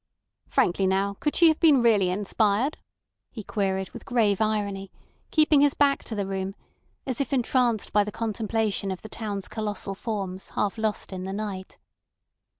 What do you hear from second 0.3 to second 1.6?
"Frankly now, could she have